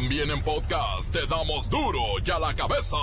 También 0.00 0.30
en 0.30 0.40
podcast 0.44 1.10
te 1.10 1.26
damos 1.26 1.68
duro 1.68 1.98
y 2.24 2.30
a 2.30 2.38
la 2.38 2.54
cabeza. 2.54 2.96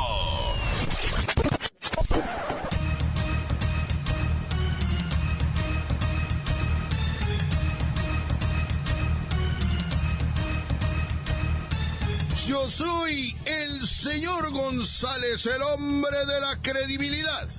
Yo 12.47 12.69
soy 12.69 13.35
el 13.43 13.85
señor 13.85 14.51
González, 14.51 15.45
el 15.47 15.61
hombre 15.63 16.25
de 16.25 16.39
la 16.39 16.61
credibilidad. 16.61 17.49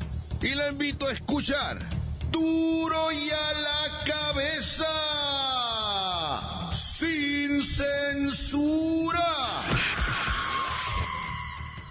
Y 0.41 0.55
le 0.55 0.71
invito 0.71 1.09
a 1.09 1.13
escuchar 1.13 1.79
duro 2.33 3.13
y 3.13 3.29
a 3.29 3.53
la 3.53 4.05
cabeza. 4.07 4.87
Sin 6.73 7.36
censura. 7.67 9.21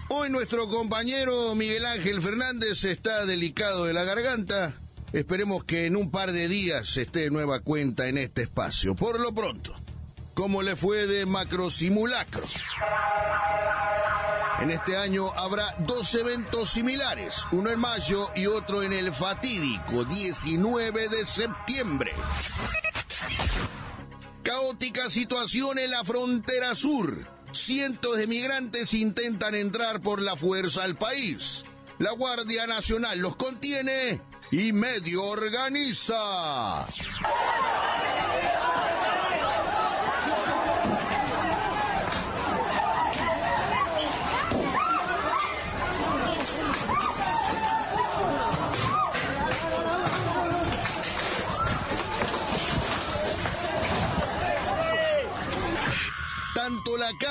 Hoy 0.08 0.30
nuestro 0.30 0.68
compañero 0.68 1.54
Miguel 1.54 1.84
Ángel 1.84 2.22
Fernández 2.22 2.84
está 2.84 3.26
delicado 3.26 3.84
de 3.84 3.92
la 3.92 4.04
garganta. 4.04 4.74
Esperemos 5.12 5.64
que 5.64 5.86
en 5.86 5.96
un 5.96 6.10
par 6.10 6.32
de 6.32 6.48
días 6.48 6.96
esté 6.96 7.20
de 7.20 7.30
nueva 7.30 7.60
cuenta 7.60 8.08
en 8.08 8.18
este 8.18 8.42
espacio. 8.42 8.94
Por 8.94 9.20
lo 9.20 9.34
pronto, 9.34 9.74
como 10.34 10.62
le 10.62 10.76
fue 10.76 11.06
de 11.06 11.26
macrosimulacro. 11.26 12.42
En 14.60 14.70
este 14.70 14.96
año 14.96 15.30
habrá 15.36 15.74
dos 15.80 16.14
eventos 16.14 16.70
similares, 16.70 17.42
uno 17.52 17.70
en 17.70 17.78
mayo 17.78 18.30
y 18.34 18.46
otro 18.46 18.82
en 18.82 18.94
el 18.94 19.12
fatídico 19.12 20.04
19 20.04 21.08
de 21.10 21.26
septiembre. 21.26 22.12
Caótica 24.46 25.10
situación 25.10 25.76
en 25.76 25.90
la 25.90 26.04
frontera 26.04 26.76
sur. 26.76 27.26
Cientos 27.50 28.16
de 28.16 28.28
migrantes 28.28 28.94
intentan 28.94 29.56
entrar 29.56 30.00
por 30.00 30.22
la 30.22 30.36
fuerza 30.36 30.84
al 30.84 30.96
país. 30.96 31.64
La 31.98 32.12
Guardia 32.12 32.64
Nacional 32.68 33.18
los 33.18 33.34
contiene 33.34 34.22
y 34.52 34.72
medio 34.72 35.24
organiza. 35.24 36.86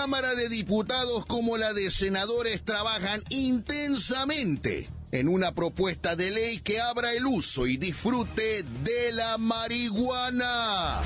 Cámara 0.06 0.36
de 0.36 0.50
Diputados 0.50 1.26
como 1.26 1.58
la 1.58 1.74
de 1.74 1.90
Senadores 1.90 2.64
trabajan 2.64 3.24
intensamente 3.30 4.88
en 5.12 5.28
una 5.28 5.56
propuesta 5.56 6.16
de 6.16 6.30
ley 6.30 6.60
que 6.60 6.80
abra 6.80 7.12
el 7.14 7.26
uso 7.26 7.66
y 7.66 7.78
disfrute 7.78 8.62
de 8.84 9.12
la 9.14 9.40
marihuana. 9.40 11.02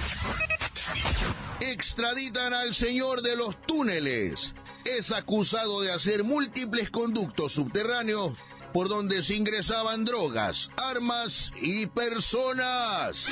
Extraditan 1.62 2.54
al 2.54 2.76
señor 2.76 3.22
de 3.22 3.38
los 3.38 3.62
túneles. 3.62 4.54
Es 4.84 5.14
acusado 5.14 5.80
de 5.80 5.94
hacer 5.94 6.26
múltiples 6.26 6.90
conductos 6.90 7.54
subterráneos 7.54 8.34
por 8.74 8.90
donde 8.90 9.24
se 9.24 9.36
ingresaban 9.36 10.04
drogas, 10.04 10.72
armas 10.76 11.54
y 11.62 11.86
personas. 11.86 13.28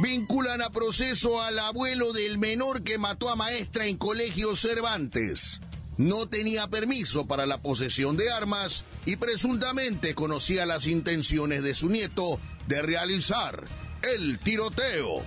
Vinculan 0.00 0.62
a 0.62 0.70
proceso 0.70 1.42
al 1.42 1.58
abuelo 1.58 2.12
del 2.12 2.38
menor 2.38 2.84
que 2.84 2.98
mató 2.98 3.30
a 3.30 3.34
maestra 3.34 3.86
en 3.86 3.96
Colegio 3.96 4.54
Cervantes. 4.54 5.60
No 5.96 6.28
tenía 6.28 6.68
permiso 6.68 7.26
para 7.26 7.46
la 7.46 7.60
posesión 7.60 8.16
de 8.16 8.30
armas 8.30 8.84
y 9.06 9.16
presuntamente 9.16 10.14
conocía 10.14 10.66
las 10.66 10.86
intenciones 10.86 11.64
de 11.64 11.74
su 11.74 11.88
nieto 11.88 12.38
de 12.68 12.80
realizar 12.80 13.66
el 14.02 14.38
tiroteo. 14.38 15.24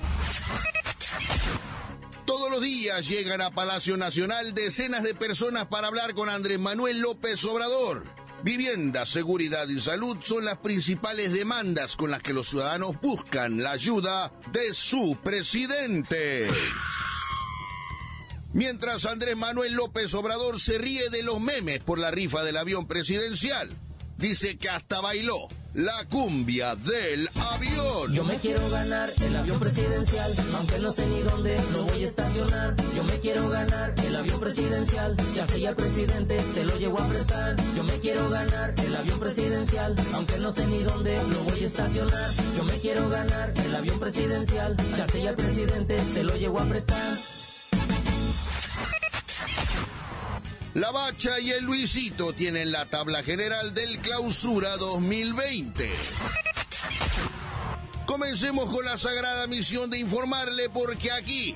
Todos 2.25 2.49
los 2.49 2.61
días 2.61 3.09
llegan 3.09 3.41
a 3.41 3.51
Palacio 3.51 3.97
Nacional 3.97 4.53
decenas 4.53 5.03
de 5.03 5.13
personas 5.13 5.67
para 5.67 5.87
hablar 5.87 6.13
con 6.13 6.29
Andrés 6.29 6.59
Manuel 6.59 7.01
López 7.01 7.43
Obrador. 7.43 8.05
Vivienda, 8.43 9.05
seguridad 9.05 9.67
y 9.67 9.79
salud 9.79 10.17
son 10.21 10.45
las 10.45 10.57
principales 10.57 11.31
demandas 11.31 11.95
con 11.95 12.09
las 12.09 12.23
que 12.23 12.33
los 12.33 12.47
ciudadanos 12.49 12.99
buscan 12.99 13.61
la 13.61 13.71
ayuda 13.71 14.31
de 14.51 14.73
su 14.73 15.17
presidente. 15.23 16.47
Mientras 18.53 19.05
Andrés 19.05 19.37
Manuel 19.37 19.73
López 19.73 20.13
Obrador 20.15 20.59
se 20.59 20.77
ríe 20.77 21.09
de 21.09 21.21
los 21.23 21.39
memes 21.39 21.83
por 21.83 21.99
la 21.99 22.09
rifa 22.09 22.43
del 22.43 22.57
avión 22.57 22.87
presidencial, 22.87 23.69
dice 24.17 24.57
que 24.57 24.69
hasta 24.69 24.99
bailó 25.01 25.47
la 25.73 26.05
cumbia 26.09 26.75
del 26.75 27.29
avión. 27.53 28.13
Yo 28.13 28.23
me 28.23 28.37
quiero 28.37 28.67
ganar 28.71 29.13
el 29.21 29.35
avión 29.35 29.59
presidencial, 29.59 30.33
aunque 30.55 30.79
no 30.79 30.91
sé 30.91 31.05
ni 31.05 31.21
dónde 31.21 31.61
lo 31.73 31.83
voy 31.83 32.03
a 32.03 32.07
estacionar. 32.07 32.75
Quiero 33.21 33.49
ganar 33.49 33.93
el 34.03 34.15
avión 34.15 34.39
presidencial, 34.39 35.15
ya 35.35 35.47
sé 35.47 35.59
ya 35.59 35.69
el 35.69 35.75
presidente 35.75 36.41
se 36.41 36.65
lo 36.65 36.75
llevo 36.79 36.99
a 36.99 37.07
prestar. 37.07 37.55
Yo 37.75 37.83
me 37.83 37.99
quiero 37.99 38.27
ganar 38.31 38.73
el 38.83 38.95
avión 38.95 39.19
presidencial, 39.19 39.95
aunque 40.15 40.39
no 40.39 40.51
sé 40.51 40.65
ni 40.65 40.79
dónde 40.81 41.21
lo 41.31 41.43
voy 41.43 41.63
a 41.63 41.67
estacionar. 41.67 42.31
Yo 42.57 42.63
me 42.63 42.79
quiero 42.79 43.09
ganar 43.09 43.53
el 43.63 43.75
avión 43.75 43.99
presidencial, 43.99 44.75
ya 44.97 45.07
sé 45.07 45.21
ya 45.21 45.29
el 45.29 45.35
presidente 45.35 46.03
se 46.03 46.23
lo 46.23 46.35
llevo 46.35 46.59
a 46.61 46.65
prestar. 46.65 47.17
La 50.73 50.89
Bacha 50.89 51.39
y 51.39 51.51
el 51.51 51.63
Luisito 51.65 52.33
tienen 52.33 52.71
la 52.71 52.87
tabla 52.87 53.21
general 53.21 53.75
del 53.75 53.99
Clausura 53.99 54.77
2020. 54.77 55.91
Comencemos 58.07 58.65
con 58.65 58.83
la 58.83 58.97
sagrada 58.97 59.45
misión 59.45 59.91
de 59.91 59.99
informarle 59.99 60.69
porque 60.69 61.11
aquí 61.11 61.55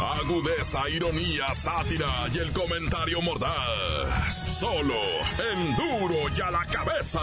Agudeza, 0.00 0.88
ironía, 0.88 1.52
sátira 1.54 2.28
y 2.32 2.38
el 2.38 2.52
comentario 2.52 3.20
mordaz. 3.20 4.58
Solo 4.60 4.94
en 5.52 5.76
duro 5.76 6.28
y 6.36 6.40
a 6.40 6.50
la 6.50 6.64
cabeza. 6.66 7.20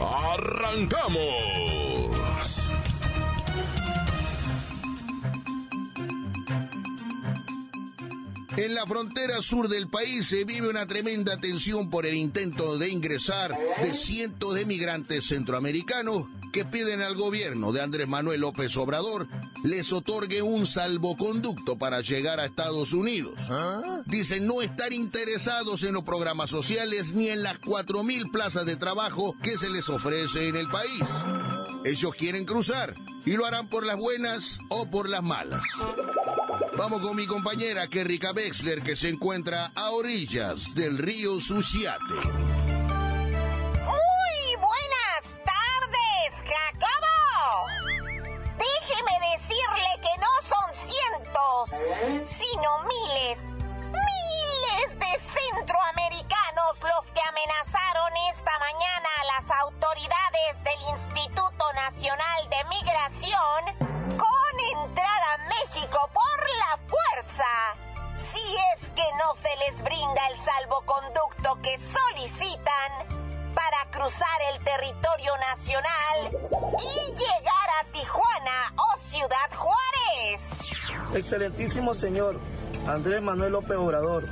¡Arrancamos! 0.00 1.52
En 8.56 8.74
la 8.74 8.86
frontera 8.86 9.40
sur 9.40 9.68
del 9.68 9.88
país 9.88 10.26
se 10.26 10.44
vive 10.44 10.68
una 10.68 10.86
tremenda 10.86 11.38
tensión 11.38 11.90
por 11.90 12.06
el 12.06 12.14
intento 12.14 12.78
de 12.78 12.90
ingresar 12.90 13.56
de 13.82 13.94
cientos 13.94 14.54
de 14.54 14.66
migrantes 14.66 15.26
centroamericanos 15.26 16.26
que 16.52 16.64
piden 16.66 17.00
al 17.00 17.16
gobierno 17.16 17.72
de 17.72 17.80
Andrés 17.80 18.06
Manuel 18.06 18.42
López 18.42 18.76
Obrador 18.76 19.26
les 19.62 19.92
otorgue 19.92 20.42
un 20.42 20.66
salvoconducto 20.66 21.76
para 21.78 22.00
llegar 22.00 22.40
a 22.40 22.46
Estados 22.46 22.92
Unidos. 22.92 23.34
Dicen 24.06 24.46
no 24.46 24.62
estar 24.62 24.92
interesados 24.92 25.82
en 25.84 25.94
los 25.94 26.04
programas 26.04 26.50
sociales 26.50 27.12
ni 27.12 27.28
en 27.28 27.42
las 27.42 27.60
4.000 27.60 28.30
plazas 28.30 28.66
de 28.66 28.76
trabajo 28.76 29.36
que 29.42 29.56
se 29.58 29.70
les 29.70 29.88
ofrece 29.88 30.48
en 30.48 30.56
el 30.56 30.68
país. 30.68 31.02
Ellos 31.84 32.12
quieren 32.14 32.44
cruzar 32.44 32.94
y 33.24 33.32
lo 33.32 33.46
harán 33.46 33.68
por 33.68 33.86
las 33.86 33.96
buenas 33.96 34.58
o 34.68 34.90
por 34.90 35.08
las 35.08 35.22
malas. 35.22 35.62
Vamos 36.76 37.00
con 37.00 37.16
mi 37.16 37.26
compañera 37.26 37.86
Kerrika 37.88 38.32
Wexler 38.32 38.82
que 38.82 38.96
se 38.96 39.10
encuentra 39.10 39.72
a 39.74 39.90
orillas 39.90 40.74
del 40.74 40.98
río 40.98 41.40
Suchiate. 41.40 42.61
Sino 51.66 52.78
miles, 52.80 53.38
miles 53.78 54.98
de 54.98 55.18
centroamericanos 55.18 56.80
los 56.80 57.06
que 57.12 57.20
amenazaron 57.20 58.12
esta 58.30 58.58
mañana 58.58 59.08
a 59.20 59.24
las 59.36 59.50
autoridades 59.60 60.64
del 60.64 60.82
Instituto 60.98 61.72
Nacional 61.74 62.48
de 62.50 62.64
Migración 62.68 64.18
con 64.18 64.80
entrar 64.80 65.22
a 65.22 65.38
México 65.48 66.10
por 66.12 66.48
la 66.58 66.78
fuerza. 66.88 67.44
Si 68.16 68.56
es 68.74 68.90
que 68.90 69.06
no 69.18 69.34
se 69.34 69.56
les 69.58 69.82
brinda 69.82 70.26
el 70.28 70.38
salvoconducto 70.38 71.62
que 71.62 71.78
solicitan 71.78 73.22
para 73.54 73.88
cruzar 73.90 74.42
el 74.52 74.64
territorio 74.64 75.36
nacional 75.38 76.38
y 76.78 77.12
llegar 77.12 77.70
a 77.80 77.84
Tijuana 77.92 78.74
o 78.76 78.98
Ciudad. 78.98 79.51
Excelentísimo 81.14 81.94
señor 81.94 82.36
Andrés 82.86 83.22
Manuel 83.22 83.52
López 83.52 83.76
Obrador, 83.76 84.24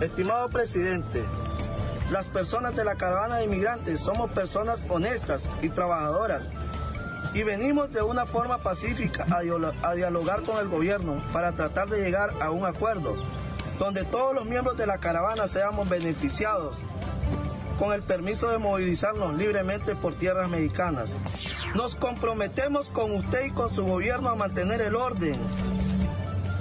estimado 0.00 0.48
presidente, 0.48 1.22
las 2.10 2.26
personas 2.26 2.74
de 2.74 2.84
la 2.84 2.96
caravana 2.96 3.36
de 3.36 3.44
inmigrantes 3.44 4.00
somos 4.00 4.30
personas 4.30 4.86
honestas 4.88 5.44
y 5.60 5.68
trabajadoras 5.68 6.44
y 7.34 7.42
venimos 7.42 7.92
de 7.92 8.02
una 8.02 8.26
forma 8.26 8.58
pacífica 8.62 9.26
a, 9.30 9.94
dialogar 9.94 10.42
con 10.42 10.58
el 10.58 10.68
gobierno 10.68 11.22
para 11.32 11.52
tratar 11.52 11.88
de 11.88 12.02
llegar 12.02 12.30
a 12.40 12.50
un 12.50 12.64
acuerdo 12.64 13.14
donde 13.78 14.04
todos 14.04 14.34
los 14.34 14.46
miembros 14.46 14.76
de 14.76 14.86
la 14.86 14.98
caravana 14.98 15.48
seamos 15.48 15.88
beneficiados 15.88 16.78
con 17.78 17.92
el 17.92 18.02
permiso 18.02 18.48
de 18.48 18.58
movilizarnos 18.58 19.34
libremente 19.34 19.96
por 19.96 20.14
tierras 20.14 20.48
mexicanas. 20.48 21.16
Nos 21.74 21.96
comprometemos 21.96 22.88
con 22.88 23.10
usted 23.10 23.46
y 23.46 23.50
con 23.50 23.72
su 23.72 23.84
gobierno 23.84 24.28
a 24.28 24.36
mantener 24.36 24.80
el 24.82 24.94
orden, 24.94 25.34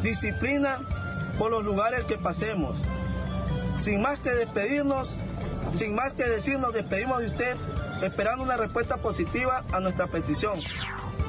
disciplina 0.02 0.80
por 1.38 1.52
los 1.52 1.64
lugares 1.64 2.06
que 2.06 2.18
pasemos. 2.18 2.78
Sin 3.78 4.02
más 4.02 4.20
que 4.20 4.32
despedirnos, 4.32 5.16
sin 5.76 5.96
más 5.96 6.14
que 6.14 6.24
decir, 6.24 6.60
nos 6.60 6.74
despedimos 6.74 7.20
de 7.20 7.28
usted 7.28 7.58
esperando 8.02 8.44
una 8.44 8.58
respuesta 8.58 8.98
positiva 8.98 9.64
a 9.72 9.80
nuestra 9.80 10.08
petición. 10.08 10.54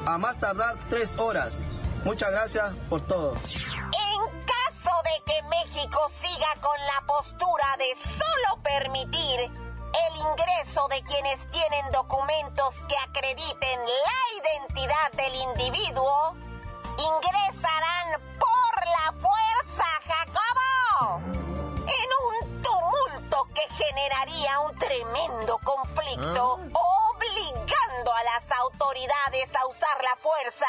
A 0.05 0.17
más 0.17 0.37
tardar 0.39 0.75
tres 0.89 1.17
horas. 1.19 1.59
Muchas 2.03 2.31
gracias 2.31 2.73
por 2.89 3.01
todo. 3.07 3.35
En 3.35 4.45
caso 4.45 4.91
de 5.03 5.23
que 5.25 5.41
México 5.47 5.99
siga 6.09 6.53
con 6.61 6.77
la 6.79 7.05
postura 7.07 7.65
de 7.77 7.95
solo 8.03 8.61
permitir 8.61 9.39
el 9.39 10.15
ingreso 10.17 10.87
de 10.89 11.01
quienes 11.03 11.47
tienen 11.51 11.91
documentos 11.91 12.75
que 12.89 12.97
acrediten 12.97 13.79
la 13.79 14.41
identidad 14.41 15.11
del 15.13 15.35
individuo, 15.35 16.35
ingresarán 16.97 18.21
por 18.39 18.52
la 19.01 19.13
fuerza, 19.19 19.85
Jacobo 20.07 21.43
que 23.53 23.83
generaría 23.83 24.59
un 24.59 24.75
tremendo 24.77 25.59
conflicto, 25.63 26.59
¿Ah? 26.59 26.79
obligando 27.15 28.13
a 28.13 28.23
las 28.23 28.51
autoridades 28.59 29.49
a 29.55 29.67
usar 29.67 30.03
la 30.03 30.15
fuerza 30.17 30.65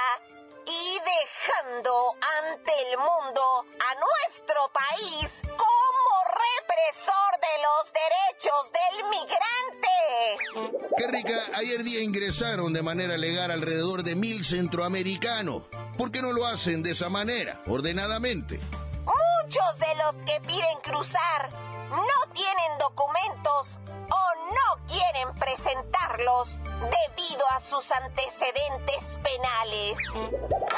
y 0.67 0.99
dejando 0.99 2.17
ante 2.43 2.73
el 2.91 2.99
mundo 2.99 3.67
a 3.81 3.95
nuestro 3.95 4.71
país 4.73 5.43
como 5.45 6.13
represor 6.59 7.33
de 7.41 7.55
los 7.63 7.93
derechos 7.93 8.73
del 8.73 8.95
migrante. 9.11 10.89
Qué 10.97 11.07
rica, 11.09 11.39
ayer 11.57 11.83
día 11.83 12.03
ingresaron 12.03 12.73
de 12.73 12.83
manera 12.83 13.17
legal 13.17 13.51
alrededor 13.51 14.03
de 14.05 14.15
mil 14.15 14.45
centroamericanos. 14.45 15.63
¿Por 15.97 16.11
qué 16.11 16.21
no 16.23 16.33
lo 16.33 16.45
hacen 16.47 16.83
de 16.83 16.91
esa 16.91 17.09
manera, 17.09 17.61
ordenadamente? 17.67 18.59
Muchos 19.05 19.79
de 19.79 19.95
los 19.97 20.15
que 20.27 20.41
piden 20.41 20.81
cruzar 20.83 21.51
no 21.91 22.33
tienen 22.33 22.79
documentos 22.81 23.79
o 24.11 24.25
no 24.51 24.87
quieren 24.89 25.33
presentarlos 25.35 26.59
debido 26.59 27.49
a 27.55 27.61
sus 27.61 27.93
antecedentes 27.93 29.19
penales. 29.23 29.99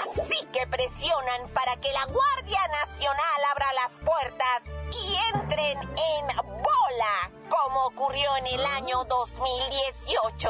Así 0.05 0.47
que 0.53 0.67
presionan 0.67 1.49
para 1.55 1.77
que 1.77 1.91
la 1.93 2.05
Guardia 2.05 2.61
Nacional 2.69 3.45
abra 3.53 3.73
las 3.73 3.99
puertas 3.99 4.63
y 4.93 5.17
entren 5.35 5.79
en 5.79 6.27
bola, 6.37 7.31
como 7.49 7.87
ocurrió 7.87 8.37
en 8.37 8.47
el 8.49 8.67
año 8.67 9.05
2018. 9.05 10.49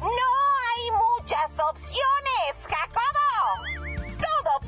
No 0.00 0.08
hay 0.08 0.90
muchas 0.92 1.50
opciones, 1.58 2.54
Jacobo. 2.62 3.27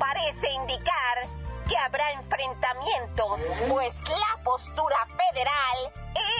Parece 0.01 0.49
indicar 0.53 1.27
que 1.69 1.77
habrá 1.77 2.11
enfrentamientos, 2.13 3.39
pues 3.69 4.01
la 4.09 4.43
postura 4.43 4.97
federal 5.05 5.93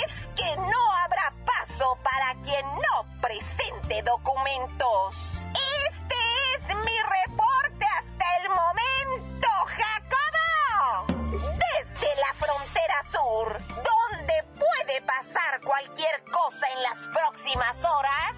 es 0.03 0.27
que 0.35 0.55
no 0.55 0.93
habrá 1.03 1.31
paso 1.45 1.95
para 2.01 2.33
quien 2.41 2.65
no 2.65 3.21
presente 3.21 4.01
documentos. 4.01 5.45
Este 5.91 6.15
es 6.55 6.75
mi 6.75 6.97
reporte 7.27 7.85
hasta 7.99 8.25
el 8.41 8.49
momento, 8.49 9.47
Jacobo. 9.77 11.05
Desde 11.29 12.15
la 12.15 12.33
frontera 12.33 13.03
sur, 13.11 13.61
donde 13.75 14.43
puede 14.57 15.01
pasar 15.03 15.61
cualquier 15.63 16.23
cosa 16.31 16.65
en 16.67 16.81
las 16.81 17.07
próximas 17.13 17.85
horas, 17.85 18.35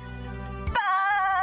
para 0.73 1.42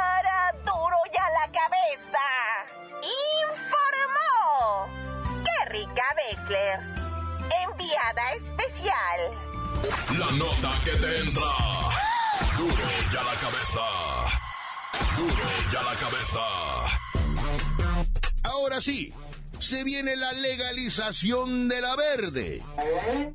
Enviada 6.53 8.33
especial. 8.35 9.19
La 10.19 10.31
nota 10.31 10.71
que 10.83 10.91
te 10.91 11.19
entra. 11.21 11.51
Duro 12.57 12.87
ya 13.13 13.23
la 13.23 13.35
cabeza. 13.39 13.81
Duro 15.17 15.43
ya 15.71 15.81
la 15.81 15.93
cabeza. 15.95 16.41
Ahora 18.43 18.81
sí, 18.81 19.13
se 19.59 19.83
viene 19.85 20.15
la 20.17 20.33
legalización 20.33 21.69
de 21.69 21.79
la 21.79 21.95
verde. 21.95 22.61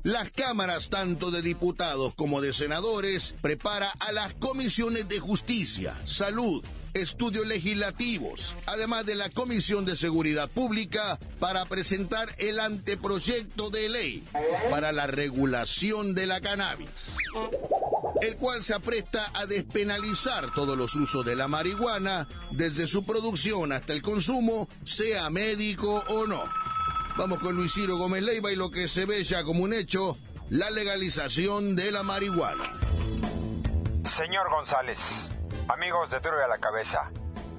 Las 0.03 0.29
cámaras, 0.29 0.89
tanto 0.89 1.31
de 1.31 1.41
diputados 1.41 2.13
como 2.13 2.39
de 2.41 2.53
senadores, 2.53 3.33
prepara 3.41 3.91
a 3.99 4.11
las 4.11 4.35
comisiones 4.35 5.09
de 5.09 5.19
justicia, 5.19 5.97
salud, 6.05 6.63
estudios 7.01 7.47
legislativos, 7.47 8.55
además 8.65 9.05
de 9.05 9.15
la 9.15 9.29
Comisión 9.29 9.85
de 9.85 9.95
Seguridad 9.95 10.49
Pública, 10.49 11.19
para 11.39 11.65
presentar 11.65 12.33
el 12.37 12.59
anteproyecto 12.59 13.69
de 13.69 13.89
ley 13.89 14.23
para 14.69 14.91
la 14.91 15.07
regulación 15.07 16.15
de 16.15 16.25
la 16.25 16.41
cannabis, 16.41 17.13
el 18.21 18.37
cual 18.37 18.63
se 18.63 18.73
apresta 18.73 19.31
a 19.33 19.45
despenalizar 19.45 20.53
todos 20.53 20.77
los 20.77 20.95
usos 20.95 21.25
de 21.25 21.35
la 21.35 21.47
marihuana, 21.47 22.27
desde 22.51 22.87
su 22.87 23.03
producción 23.03 23.71
hasta 23.71 23.93
el 23.93 24.01
consumo, 24.01 24.67
sea 24.83 25.29
médico 25.29 26.03
o 26.09 26.27
no. 26.27 26.43
Vamos 27.17 27.39
con 27.39 27.55
Luis 27.55 27.73
Ciro 27.73 27.97
Gómez 27.97 28.23
Leiva 28.23 28.51
y 28.51 28.55
lo 28.55 28.69
que 28.69 28.87
se 28.87 29.05
ve 29.05 29.23
ya 29.23 29.43
como 29.43 29.63
un 29.63 29.73
hecho, 29.73 30.17
la 30.49 30.69
legalización 30.69 31.75
de 31.75 31.91
la 31.91 32.03
marihuana. 32.03 32.73
Señor 34.03 34.49
González, 34.49 35.29
Amigos 35.69 36.11
de 36.11 36.21
Duro 36.21 36.41
a 36.41 36.47
la 36.47 36.59
Cabeza, 36.59 37.11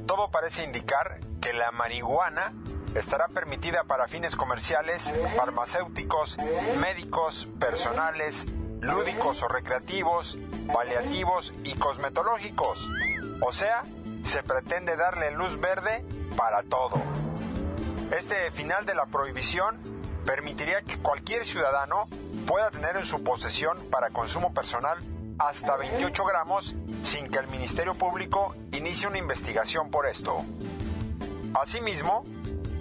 todo 0.07 0.31
parece 0.31 0.65
indicar 0.65 1.21
que 1.43 1.53
la 1.53 1.71
marihuana 1.73 2.55
estará 2.95 3.29
permitida 3.29 3.85
para 3.85 4.09
fines 4.09 4.35
comerciales, 4.35 5.15
farmacéuticos, 5.37 6.39
médicos, 6.79 7.47
personales, 7.61 8.47
lúdicos 8.81 9.43
o 9.43 9.49
recreativos, 9.49 10.39
paliativos 10.73 11.53
y 11.65 11.75
cosmetológicos. 11.75 12.89
O 13.43 13.53
sea, 13.53 13.85
se 14.23 14.43
pretende 14.43 14.97
darle 14.97 15.31
luz 15.33 15.61
verde 15.61 16.03
para 16.35 16.63
todo. 16.63 17.03
Este 18.11 18.51
final 18.53 18.87
de 18.87 18.95
la 18.95 19.05
prohibición 19.05 19.79
permitiría 20.25 20.81
que 20.81 20.99
cualquier 20.99 21.45
ciudadano 21.45 22.07
pueda 22.47 22.71
tener 22.71 22.97
en 22.97 23.05
su 23.05 23.23
posesión 23.23 23.79
para 23.91 24.09
consumo 24.11 24.55
personal 24.55 24.99
hasta 25.39 25.77
28 25.77 26.25
gramos 26.25 26.75
sin 27.03 27.29
que 27.29 27.39
el 27.39 27.47
Ministerio 27.49 27.95
Público 27.95 28.55
inicie 28.73 29.09
una 29.09 29.19
investigación 29.19 29.91
por 29.91 30.07
esto. 30.07 30.45
Asimismo, 31.55 32.25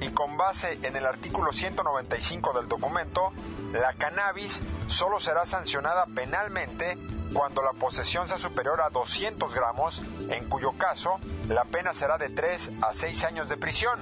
y 0.02 0.10
con 0.10 0.38
base 0.38 0.80
en 0.84 0.96
el 0.96 1.06
artículo 1.06 1.52
195 1.54 2.54
del 2.54 2.68
documento, 2.68 3.32
la 3.74 3.94
cannabis 3.94 4.62
solo 4.88 5.20
será 5.20 5.46
sancionada 5.46 6.06
penalmente 6.08 6.98
cuando 7.34 7.62
la 7.62 7.74
posesión 7.74 8.28
sea 8.28 8.38
superior 8.38 8.82
a 8.82 8.90
200 8.90 9.54
gramos, 9.54 10.02
en 10.30 10.48
cuyo 10.50 10.74
caso 10.74 11.20
la 11.50 11.64
pena 11.66 11.94
será 11.94 12.18
de 12.18 12.30
3 12.30 12.72
a 12.82 12.94
6 12.94 13.24
años 13.26 13.50
de 13.50 13.58
prisión. 13.58 14.00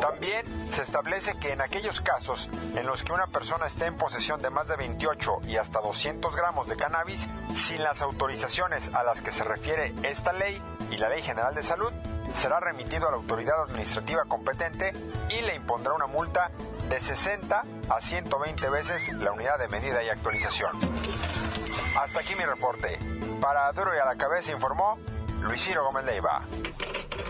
También 0.00 0.44
se 0.70 0.82
establece 0.82 1.38
que 1.38 1.52
en 1.52 1.60
aquellos 1.60 2.00
casos 2.00 2.50
en 2.74 2.86
los 2.86 3.02
que 3.02 3.12
una 3.12 3.26
persona 3.26 3.66
esté 3.66 3.86
en 3.86 3.96
posesión 3.96 4.40
de 4.42 4.50
más 4.50 4.68
de 4.68 4.76
28 4.76 5.40
y 5.48 5.56
hasta 5.56 5.80
200 5.80 6.34
gramos 6.34 6.68
de 6.68 6.76
cannabis, 6.76 7.28
sin 7.54 7.82
las 7.82 8.02
autorizaciones 8.02 8.94
a 8.94 9.02
las 9.02 9.20
que 9.20 9.30
se 9.30 9.44
refiere 9.44 9.94
esta 10.02 10.32
ley 10.32 10.60
y 10.90 10.98
la 10.98 11.08
Ley 11.08 11.22
General 11.22 11.54
de 11.54 11.62
Salud, 11.62 11.92
será 12.34 12.60
remitido 12.60 13.08
a 13.08 13.10
la 13.10 13.16
autoridad 13.16 13.62
administrativa 13.62 14.24
competente 14.24 14.92
y 15.30 15.42
le 15.42 15.54
impondrá 15.54 15.94
una 15.94 16.06
multa 16.06 16.50
de 16.88 17.00
60 17.00 17.62
a 17.88 18.00
120 18.00 18.68
veces 18.70 19.08
la 19.14 19.32
unidad 19.32 19.58
de 19.58 19.68
medida 19.68 20.02
y 20.02 20.08
actualización. 20.08 20.72
Hasta 21.96 22.20
aquí 22.20 22.34
mi 22.36 22.44
reporte. 22.44 22.98
Para 23.40 23.72
Duro 23.72 23.90
y 23.94 23.98
a 23.98 24.04
la 24.04 24.16
Cabeza 24.16 24.52
informó 24.52 24.98
Luis 25.42 25.62
Ciro 25.62 25.84
Gómez 25.84 26.04
Leiva. 26.04 26.46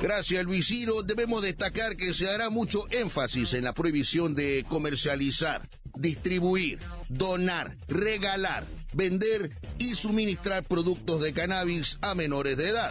Gracias, 0.03 0.45
Luis 0.45 0.67
Ciro. 0.67 1.03
Debemos 1.03 1.43
destacar 1.43 1.97
que 1.97 2.13
se 2.13 2.29
hará 2.31 2.51
mucho 2.51 2.81
énfasis 2.91 3.55
en 3.55 3.65
la 3.65 3.73
prohibición 3.73 4.35
de 4.35 4.65
comercializar, 4.69 5.63
distribuir, 5.95 6.81
donar, 7.09 7.77
regalar, 7.89 8.67
vender 8.93 9.51
y 9.79 9.95
suministrar 9.95 10.65
productos 10.65 11.21
de 11.23 11.33
cannabis 11.33 11.99
a 12.03 12.15
menores 12.15 12.57
de 12.57 12.69
edad, 12.71 12.91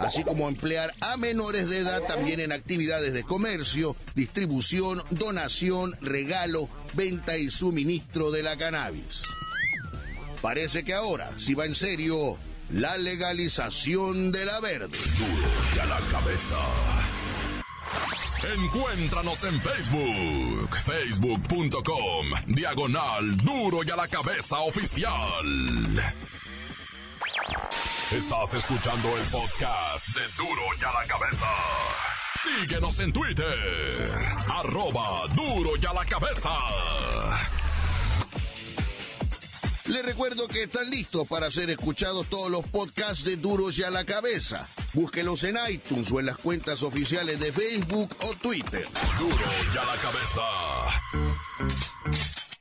así 0.00 0.24
como 0.24 0.48
emplear 0.48 0.94
a 1.00 1.16
menores 1.16 1.68
de 1.68 1.78
edad 1.78 2.02
también 2.02 2.40
en 2.40 2.52
actividades 2.52 3.12
de 3.12 3.24
comercio, 3.24 3.94
distribución, 4.14 5.02
donación, 5.10 5.94
regalo, 6.00 6.68
venta 6.94 7.36
y 7.36 7.50
suministro 7.50 8.30
de 8.30 8.42
la 8.42 8.56
cannabis. 8.56 9.22
Parece 10.44 10.84
que 10.84 10.92
ahora, 10.92 11.30
si 11.38 11.54
va 11.54 11.64
en 11.64 11.74
serio, 11.74 12.38
la 12.68 12.98
legalización 12.98 14.30
de 14.30 14.44
la 14.44 14.60
verde. 14.60 14.98
Duro 15.16 15.50
y 15.74 15.78
a 15.78 15.86
la 15.86 15.98
cabeza. 16.12 16.58
Encuéntranos 18.54 19.42
en 19.44 19.58
Facebook, 19.62 20.76
facebook.com, 20.84 22.26
diagonal 22.48 23.34
duro 23.38 23.82
y 23.84 23.90
a 23.90 23.96
la 23.96 24.06
cabeza 24.06 24.58
oficial. 24.58 26.14
Estás 28.12 28.52
escuchando 28.52 29.16
el 29.16 29.24
podcast 29.30 30.08
de 30.08 30.26
duro 30.36 30.62
y 30.78 30.84
a 30.84 30.92
la 30.92 31.06
cabeza. 31.06 31.46
Síguenos 32.60 33.00
en 33.00 33.14
Twitter, 33.14 34.12
arroba 34.46 35.26
duro 35.28 35.70
y 35.80 35.86
a 35.86 35.94
la 35.94 36.04
cabeza. 36.04 36.50
Les 39.94 40.04
recuerdo 40.04 40.48
que 40.48 40.64
están 40.64 40.90
listos 40.90 41.24
para 41.28 41.52
ser 41.52 41.70
escuchados 41.70 42.28
todos 42.28 42.50
los 42.50 42.66
podcasts 42.66 43.22
de 43.22 43.36
Duros 43.36 43.78
y 43.78 43.84
a 43.84 43.90
la 43.90 44.04
Cabeza. 44.04 44.66
Búsquelos 44.92 45.44
en 45.44 45.56
iTunes 45.70 46.10
o 46.10 46.18
en 46.18 46.26
las 46.26 46.36
cuentas 46.36 46.82
oficiales 46.82 47.38
de 47.38 47.52
Facebook 47.52 48.10
o 48.22 48.34
Twitter. 48.34 48.84
Duro 49.20 49.36
y 49.36 49.78
a 49.78 49.84
la 49.84 49.96
cabeza. 50.02 50.42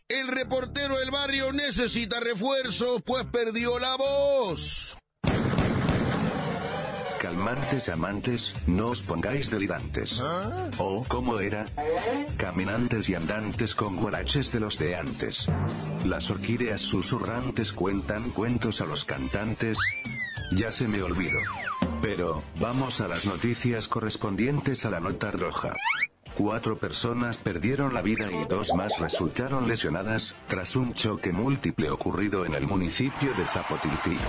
El 0.08 0.28
reportero 0.28 0.96
del 1.00 1.10
barrio 1.10 1.52
necesita 1.54 2.20
refuerzos, 2.20 3.02
pues 3.04 3.26
perdió 3.26 3.80
la 3.80 3.96
voz. 3.96 4.96
Calmantes 7.44 7.90
amantes, 7.90 8.54
no 8.68 8.96
os 8.96 9.04
pongáis 9.04 9.52
delirantes. 9.52 10.24
O, 10.80 11.04
¿cómo 11.10 11.42
era? 11.42 11.66
Caminantes 12.38 13.10
y 13.10 13.16
andantes 13.16 13.76
con 13.76 13.98
guaraches 13.98 14.54
de 14.54 14.62
los 14.62 14.80
de 14.80 14.96
antes. 14.96 15.48
Las 16.06 16.30
orquídeas 16.30 16.80
susurrantes 16.80 17.74
cuentan 17.74 18.30
cuentos 18.30 18.80
a 18.80 18.86
los 18.86 19.04
cantantes. 19.04 19.78
Ya 20.54 20.72
se 20.72 20.88
me 20.88 21.04
olvidó. 21.04 21.40
Pero, 22.02 22.44
vamos 22.62 23.02
a 23.02 23.10
las 23.10 23.26
noticias 23.26 23.90
correspondientes 23.90 24.86
a 24.86 24.90
la 24.90 25.02
nota 25.02 25.30
roja. 25.32 25.76
Cuatro 26.36 26.78
personas 26.78 27.38
perdieron 27.38 27.94
la 27.94 28.02
vida 28.02 28.32
y 28.32 28.46
dos 28.46 28.74
más 28.74 28.98
resultaron 29.00 29.68
lesionadas, 29.68 30.36
tras 30.48 30.76
un 30.76 30.94
choque 30.94 31.32
múltiple 31.32 31.92
ocurrido 31.92 32.46
en 32.46 32.56
el 32.56 32.66
municipio 32.66 33.34
de 33.36 33.46
Zapotiltic. 33.46 34.20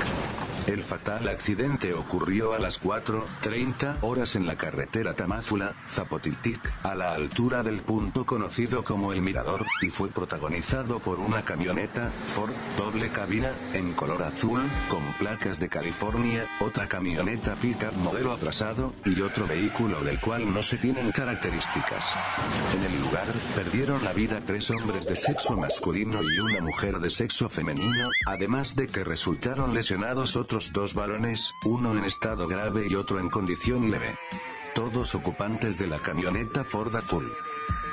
El 0.67 0.83
fatal 0.83 1.29
accidente 1.29 1.95
ocurrió 1.95 2.55
a 2.55 2.59
las 2.59 2.83
4.30 2.83 3.99
horas 4.03 4.37
en 4.37 4.47
la 4.47 4.57
carretera 4.57 5.15
Tamáfula, 5.15 5.75
Zapotiltic, 5.89 6.73
a 6.83 6.95
la 6.95 7.13
altura 7.13 7.63
del 7.63 7.81
punto 7.81 8.27
conocido 8.27 8.85
como 8.85 9.13
El 9.13 9.23
Mirador, 9.23 9.67
y 9.81 9.91
fue 9.91 10.09
protagonizado 10.09 11.01
por 11.01 11.21
una 11.21 11.43
camioneta, 11.43 12.11
Ford, 12.29 12.53
doble 12.79 13.09
cabina, 13.11 13.51
en 13.73 13.95
color 13.95 14.23
azul, 14.23 14.61
con 14.89 15.05
placas 15.15 15.59
de 15.59 15.69
California, 15.69 16.47
otra 16.61 16.87
camioneta 16.87 17.57
pickup 17.57 17.95
modelo 17.97 18.33
atrasado, 18.33 18.93
y 19.05 19.21
otro 19.21 19.47
vehículo 19.47 20.03
del 20.03 20.19
cual 20.21 20.53
no 20.53 20.63
se 20.63 20.77
tienen 20.79 21.13
características. 21.13 21.94
En 22.75 22.83
el 22.83 23.01
lugar, 23.01 23.27
perdieron 23.55 24.03
la 24.03 24.13
vida 24.13 24.41
tres 24.45 24.71
hombres 24.71 25.07
de 25.07 25.17
sexo 25.17 25.57
masculino 25.57 26.19
y 26.23 26.41
una 26.41 26.61
mujer 26.61 26.99
de 26.99 27.09
sexo 27.09 27.49
femenino, 27.49 28.09
además 28.27 28.75
de 28.75 28.87
que 28.87 29.05
resultaron 29.05 29.75
lesionados 29.75 30.37
otros 30.37 30.73
dos 30.73 30.95
varones, 30.95 31.53
uno 31.65 31.97
en 31.97 32.05
estado 32.05 32.49
grave 32.49 32.87
y 32.89 32.95
otro 32.97 33.21
en 33.21 33.31
condición 33.31 33.91
leve. 33.91 34.17
Todos 34.75 35.15
ocupantes 35.15 35.79
de 35.79 35.87
la 35.87 36.01
camioneta 36.01 36.65
Ford 36.65 36.95
Azul. 36.97 37.31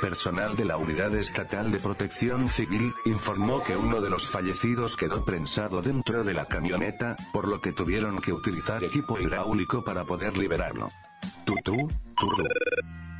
Personal 0.01 0.55
de 0.55 0.65
la 0.65 0.77
Unidad 0.77 1.13
Estatal 1.15 1.71
de 1.71 1.77
Protección 1.77 2.49
Civil 2.49 2.95
informó 3.05 3.61
que 3.63 3.77
uno 3.77 4.01
de 4.01 4.09
los 4.09 4.27
fallecidos 4.27 4.97
quedó 4.97 5.23
prensado 5.23 5.83
dentro 5.83 6.23
de 6.23 6.33
la 6.33 6.45
camioneta, 6.45 7.15
por 7.31 7.47
lo 7.47 7.61
que 7.61 7.71
tuvieron 7.71 8.19
que 8.19 8.33
utilizar 8.33 8.83
equipo 8.83 9.19
hidráulico 9.19 9.83
para 9.83 10.03
poder 10.05 10.37
liberarlo. 10.37 10.89
Tutú, 11.45 11.87
turru. 12.17 12.47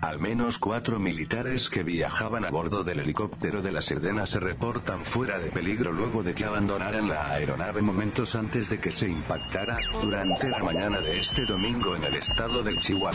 Al 0.02 0.20
menos 0.20 0.58
cuatro 0.58 1.00
militares 1.00 1.70
que 1.70 1.84
viajaban 1.84 2.44
a 2.44 2.50
bordo 2.50 2.84
del 2.84 3.00
helicóptero 3.02 3.62
de 3.62 3.72
la 3.72 3.84
Sedena 3.84 4.26
se 4.26 4.40
reportan 4.40 5.06
fuera 5.06 5.38
de 5.38 5.52
peligro 5.52 5.92
luego 5.92 6.24
de 6.24 6.34
que 6.34 6.46
abandonaran 6.46 7.08
la 7.08 7.28
aeronave 7.28 7.84
momentos 7.84 8.34
antes 8.34 8.70
de 8.70 8.80
que 8.80 8.92
se 8.92 9.08
impactara, 9.08 9.78
durante 10.02 10.50
la 10.50 10.64
mañana 10.64 11.00
de 11.00 11.20
este 11.20 11.46
domingo 11.46 11.96
en 11.96 12.04
el 12.04 12.16
estado 12.16 12.64
del 12.64 12.80
Chihuahua. 12.80 13.14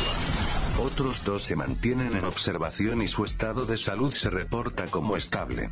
Otros 0.78 1.24
dos 1.24 1.42
se 1.42 1.56
mantienen 1.56 2.16
en 2.16 2.24
observación 2.24 3.02
y 3.02 3.08
su 3.08 3.24
estado 3.24 3.66
de 3.66 3.78
salud 3.78 4.12
se 4.12 4.30
reporta 4.30 4.86
como 4.86 5.16
estable. 5.16 5.70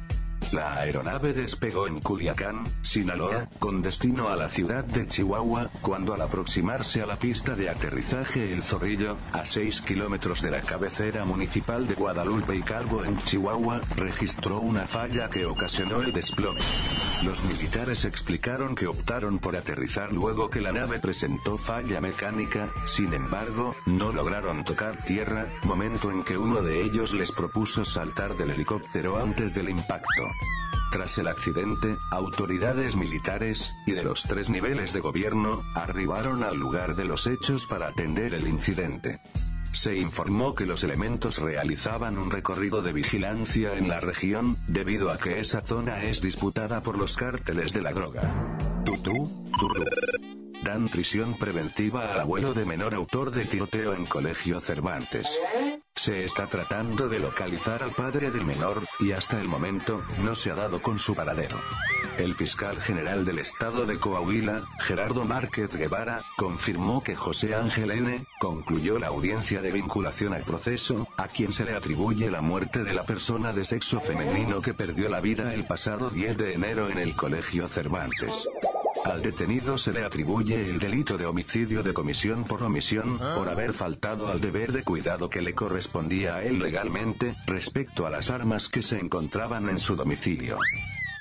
La 0.52 0.74
aeronave 0.74 1.32
despegó 1.32 1.86
en 1.86 2.00
Culiacán, 2.00 2.64
Sinaloa, 2.82 3.48
con 3.58 3.82
destino 3.82 4.28
a 4.28 4.36
la 4.36 4.48
ciudad 4.48 4.84
de 4.84 5.06
Chihuahua, 5.06 5.70
cuando 5.80 6.14
al 6.14 6.20
aproximarse 6.20 7.02
a 7.02 7.06
la 7.06 7.16
pista 7.16 7.56
de 7.56 7.68
aterrizaje 7.68 8.52
El 8.52 8.62
Zorrillo, 8.62 9.16
a 9.32 9.44
6 9.44 9.80
kilómetros 9.80 10.42
de 10.42 10.50
la 10.50 10.60
cabecera 10.60 11.24
municipal 11.24 11.86
de 11.86 11.94
Guadalupe 11.94 12.56
y 12.56 12.62
Calvo 12.62 13.04
en 13.04 13.16
Chihuahua, 13.16 13.80
registró 13.96 14.60
una 14.60 14.86
falla 14.86 15.30
que 15.30 15.46
ocasionó 15.46 16.02
el 16.02 16.12
desplome. 16.12 16.60
Los 17.24 17.44
militares 17.44 18.04
explicaron 18.04 18.74
que 18.74 18.86
optaron 18.86 19.38
por 19.38 19.56
aterrizar 19.56 20.12
luego 20.12 20.50
que 20.50 20.60
la 20.60 20.72
nave 20.72 20.98
presentó 20.98 21.56
falla 21.56 22.00
mecánica, 22.00 22.70
sin 22.84 23.14
embargo, 23.14 23.74
no 23.86 24.12
lograron 24.12 24.64
tocar 24.64 25.02
tierra, 25.04 25.46
momento 25.62 26.10
en 26.10 26.22
que 26.22 26.36
uno 26.36 26.60
de 26.60 26.82
ellos 26.82 27.14
les 27.14 27.32
propuso 27.32 27.84
saltar 27.84 28.36
del 28.36 28.50
helicóptero 28.50 29.16
antes 29.16 29.54
del 29.54 29.70
impacto. 29.70 30.22
Tras 30.92 31.18
el 31.18 31.26
accidente, 31.26 31.98
autoridades 32.12 32.94
militares, 32.94 33.72
y 33.84 33.92
de 33.92 34.04
los 34.04 34.22
tres 34.22 34.48
niveles 34.48 34.92
de 34.92 35.00
gobierno, 35.00 35.62
arribaron 35.74 36.44
al 36.44 36.56
lugar 36.56 36.94
de 36.94 37.04
los 37.04 37.26
hechos 37.26 37.66
para 37.66 37.88
atender 37.88 38.32
el 38.32 38.46
incidente. 38.46 39.20
Se 39.72 39.96
informó 39.96 40.54
que 40.54 40.66
los 40.66 40.84
elementos 40.84 41.38
realizaban 41.38 42.16
un 42.16 42.30
recorrido 42.30 42.80
de 42.80 42.92
vigilancia 42.92 43.74
en 43.76 43.88
la 43.88 43.98
región, 43.98 44.56
debido 44.68 45.10
a 45.10 45.18
que 45.18 45.40
esa 45.40 45.62
zona 45.62 46.04
es 46.04 46.20
disputada 46.20 46.80
por 46.80 46.96
los 46.96 47.16
cárteles 47.16 47.72
de 47.72 47.82
la 47.82 47.92
droga. 47.92 48.22
Tutú, 48.84 49.50
turru. 49.58 49.84
Dan 50.62 50.88
prisión 50.88 51.36
preventiva 51.36 52.12
al 52.12 52.20
abuelo 52.20 52.54
de 52.54 52.64
menor 52.64 52.94
autor 52.94 53.32
de 53.32 53.44
tiroteo 53.44 53.94
en 53.94 54.06
Colegio 54.06 54.60
Cervantes. 54.60 55.36
Se 55.96 56.24
está 56.24 56.48
tratando 56.48 57.08
de 57.08 57.20
localizar 57.20 57.82
al 57.82 57.92
padre 57.92 58.30
del 58.30 58.44
menor, 58.44 58.84
y 58.98 59.12
hasta 59.12 59.40
el 59.40 59.48
momento, 59.48 60.02
no 60.24 60.34
se 60.34 60.50
ha 60.50 60.54
dado 60.54 60.82
con 60.82 60.98
su 60.98 61.14
paradero. 61.14 61.56
El 62.18 62.34
fiscal 62.34 62.80
general 62.80 63.24
del 63.24 63.38
estado 63.38 63.86
de 63.86 63.98
Coahuila, 63.98 64.62
Gerardo 64.80 65.24
Márquez 65.24 65.74
Guevara, 65.74 66.22
confirmó 66.36 67.02
que 67.02 67.14
José 67.14 67.54
Ángel 67.54 67.92
N. 67.92 68.26
concluyó 68.38 68.98
la 68.98 69.06
audiencia 69.06 69.62
de 69.62 69.72
vinculación 69.72 70.34
al 70.34 70.42
proceso, 70.42 71.06
a 71.16 71.28
quien 71.28 71.52
se 71.52 71.64
le 71.64 71.74
atribuye 71.74 72.30
la 72.30 72.40
muerte 72.40 72.82
de 72.82 72.92
la 72.92 73.04
persona 73.04 73.52
de 73.52 73.64
sexo 73.64 74.00
femenino 74.00 74.62
que 74.62 74.74
perdió 74.74 75.08
la 75.08 75.20
vida 75.20 75.54
el 75.54 75.66
pasado 75.66 76.10
10 76.10 76.36
de 76.36 76.54
enero 76.54 76.90
en 76.90 76.98
el 76.98 77.14
Colegio 77.14 77.68
Cervantes. 77.68 78.48
Al 79.04 79.20
detenido 79.20 79.76
se 79.76 79.92
le 79.92 80.02
atribuye 80.02 80.70
el 80.70 80.78
delito 80.78 81.18
de 81.18 81.26
homicidio 81.26 81.82
de 81.82 81.92
comisión 81.92 82.44
por 82.44 82.62
omisión, 82.62 83.18
por 83.18 83.48
haber 83.50 83.74
faltado 83.74 84.28
al 84.28 84.40
deber 84.40 84.72
de 84.72 84.82
cuidado 84.82 85.28
que 85.28 85.42
le 85.42 85.54
correspondía 85.54 86.36
a 86.36 86.42
él 86.42 86.58
legalmente, 86.58 87.36
respecto 87.46 88.06
a 88.06 88.10
las 88.10 88.30
armas 88.30 88.68
que 88.68 88.82
se 88.82 88.98
encontraban 88.98 89.68
en 89.68 89.78
su 89.78 89.94
domicilio. 89.94 90.58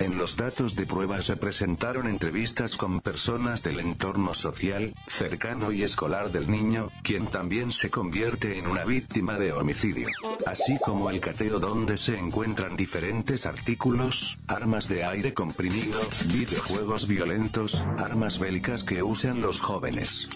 En 0.03 0.17
los 0.17 0.35
datos 0.35 0.75
de 0.75 0.85
prueba 0.85 1.21
se 1.21 1.37
presentaron 1.37 2.07
entrevistas 2.09 2.75
con 2.75 2.99
personas 2.99 3.63
del 3.63 3.79
entorno 3.79 4.33
social, 4.33 4.93
cercano 5.07 5.71
y 5.71 5.83
escolar 5.83 6.29
del 6.29 6.51
niño, 6.51 6.89
quien 7.03 7.27
también 7.27 7.71
se 7.71 7.89
convierte 7.89 8.57
en 8.57 8.67
una 8.67 8.83
víctima 8.83 9.39
de 9.39 9.53
homicidio. 9.53 10.09
Así 10.45 10.77
como 10.83 11.09
el 11.09 11.21
cateo 11.21 11.57
donde 11.57 11.95
se 11.95 12.17
encuentran 12.17 12.75
diferentes 12.75 13.45
artículos, 13.45 14.39
armas 14.47 14.89
de 14.89 15.05
aire 15.05 15.33
comprimido, 15.33 15.97
videojuegos 16.33 17.07
violentos, 17.07 17.81
armas 17.97 18.39
bélicas 18.39 18.83
que 18.83 19.03
usan 19.03 19.39
los 19.39 19.61
jóvenes 19.61 20.27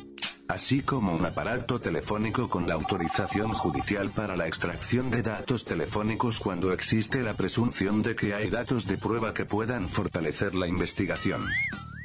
así 0.48 0.82
como 0.82 1.14
un 1.14 1.26
aparato 1.26 1.80
telefónico 1.80 2.50
con 2.50 2.68
la 2.68 2.76
autorización 2.76 3.54
judicial 3.54 4.10
para 4.10 4.36
la 4.36 4.48
extracción 4.48 5.12
de 5.12 5.22
datos 5.22 5.66
telefónicos 5.66 6.40
cuando 6.40 6.74
existe 6.74 7.22
la 7.22 7.34
presunción 7.34 8.02
de 8.02 8.16
que 8.16 8.34
hay 8.34 8.50
datos 8.50 8.88
de 8.88 8.98
prueba 8.98 9.34
que 9.34 9.46
puedan 9.46 9.90
fortalecer 9.90 10.56
la 10.56 10.68
investigación. 10.68 11.46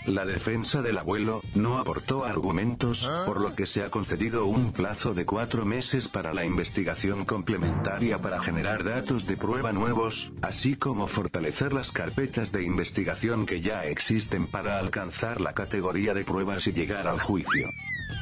La 0.06 0.24
defensa 0.24 0.82
del 0.82 0.98
abuelo 0.98 1.42
no 1.54 1.78
aportó 1.78 2.24
argumentos, 2.24 3.08
por 3.24 3.40
lo 3.40 3.54
que 3.54 3.66
se 3.66 3.84
ha 3.84 3.90
concedido 3.90 4.46
un 4.46 4.72
plazo 4.72 5.14
de 5.14 5.24
cuatro 5.24 5.64
meses 5.64 6.08
para 6.08 6.34
la 6.34 6.44
investigación 6.44 7.24
complementaria 7.24 8.20
para 8.20 8.40
generar 8.40 8.82
datos 8.82 9.28
de 9.28 9.36
prueba 9.36 9.72
nuevos, 9.72 10.32
así 10.42 10.74
como 10.74 11.06
fortalecer 11.06 11.72
las 11.72 11.92
carpetas 11.92 12.50
de 12.50 12.64
investigación 12.64 13.46
que 13.46 13.60
ya 13.60 13.84
existen 13.86 14.48
para 14.48 14.80
alcanzar 14.80 15.40
la 15.40 15.54
categoría 15.54 16.14
de 16.14 16.24
pruebas 16.24 16.66
y 16.66 16.72
llegar 16.72 17.06
al 17.06 17.20
juicio. 17.20 17.68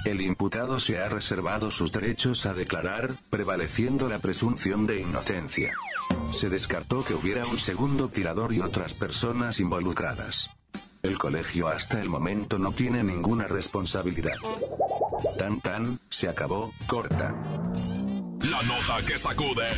El 0.05 0.21
imputado 0.21 0.81
se 0.81 0.99
ha 0.99 1.09
reservado 1.09 1.71
sus 1.71 1.93
derechos 1.93 2.47
a 2.47 2.55
declarar, 2.55 3.11
prevaleciendo 3.31 4.09
la 4.09 4.19
presunción 4.19 4.87
de 4.87 5.01
inocencia. 5.01 5.73
Se 6.31 6.49
descartó 6.49 7.05
que 7.05 7.15
hubiera 7.15 7.45
un 7.47 7.59
segundo 7.59 8.09
tirador 8.09 8.53
y 8.53 8.61
otras 8.61 8.95
personas 8.95 9.61
involucradas. 9.61 10.51
El 11.03 11.19
colegio 11.19 11.69
hasta 11.69 12.01
el 12.01 12.09
momento 12.09 12.59
no 12.59 12.73
tiene 12.73 13.03
ninguna 13.03 13.47
responsabilidad. 13.49 14.37
Tan 15.39 15.61
tan, 15.61 15.99
se 16.09 16.29
acabó, 16.29 16.73
corta. 16.87 17.35
La 18.43 18.63
nota 18.63 19.07
que 19.07 19.17
sacude. 19.19 19.69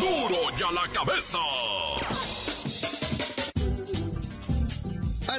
¡Duro! 0.00 0.28
¡Duro 0.28 0.56
ya 0.56 0.70
la 0.72 0.88
cabeza! 0.92 1.38